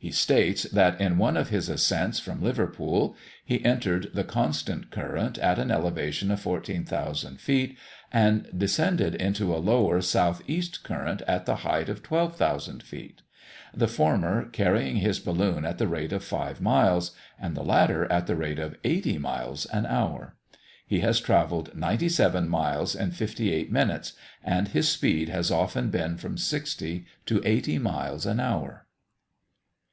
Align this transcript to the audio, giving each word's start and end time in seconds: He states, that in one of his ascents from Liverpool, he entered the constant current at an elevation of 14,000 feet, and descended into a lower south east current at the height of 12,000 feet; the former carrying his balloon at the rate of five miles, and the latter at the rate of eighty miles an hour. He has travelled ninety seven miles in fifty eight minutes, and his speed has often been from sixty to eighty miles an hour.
He 0.00 0.12
states, 0.12 0.62
that 0.62 1.00
in 1.00 1.18
one 1.18 1.36
of 1.36 1.48
his 1.48 1.68
ascents 1.68 2.20
from 2.20 2.40
Liverpool, 2.40 3.16
he 3.44 3.64
entered 3.64 4.06
the 4.14 4.22
constant 4.22 4.92
current 4.92 5.38
at 5.38 5.58
an 5.58 5.72
elevation 5.72 6.30
of 6.30 6.38
14,000 6.40 7.40
feet, 7.40 7.76
and 8.12 8.48
descended 8.56 9.16
into 9.16 9.52
a 9.52 9.58
lower 9.58 10.00
south 10.00 10.40
east 10.48 10.84
current 10.84 11.22
at 11.26 11.46
the 11.46 11.56
height 11.66 11.88
of 11.88 12.04
12,000 12.04 12.80
feet; 12.80 13.22
the 13.74 13.88
former 13.88 14.48
carrying 14.50 14.98
his 14.98 15.18
balloon 15.18 15.64
at 15.64 15.78
the 15.78 15.88
rate 15.88 16.12
of 16.12 16.22
five 16.22 16.60
miles, 16.60 17.10
and 17.36 17.56
the 17.56 17.64
latter 17.64 18.04
at 18.04 18.28
the 18.28 18.36
rate 18.36 18.60
of 18.60 18.76
eighty 18.84 19.18
miles 19.18 19.66
an 19.66 19.84
hour. 19.84 20.36
He 20.86 21.00
has 21.00 21.18
travelled 21.18 21.76
ninety 21.76 22.08
seven 22.08 22.48
miles 22.48 22.94
in 22.94 23.10
fifty 23.10 23.52
eight 23.52 23.72
minutes, 23.72 24.12
and 24.44 24.68
his 24.68 24.88
speed 24.88 25.28
has 25.30 25.50
often 25.50 25.90
been 25.90 26.16
from 26.18 26.38
sixty 26.38 27.04
to 27.26 27.42
eighty 27.44 27.80
miles 27.80 28.26
an 28.26 28.38
hour. 28.38 28.84